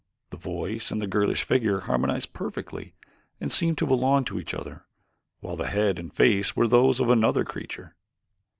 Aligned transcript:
The 0.31 0.37
voice 0.37 0.89
and 0.89 0.99
the 0.99 1.05
girlish 1.05 1.43
figure 1.43 1.81
harmonized 1.81 2.33
perfectly 2.33 2.95
and 3.39 3.51
seemed 3.51 3.77
to 3.77 3.85
belong 3.85 4.25
to 4.25 4.39
each 4.39 4.55
other, 4.55 4.83
while 5.41 5.55
the 5.55 5.67
head 5.67 5.99
and 5.99 6.11
face 6.11 6.55
were 6.55 6.67
those 6.67 6.99
of 6.99 7.11
another 7.11 7.43
creature. 7.45 7.93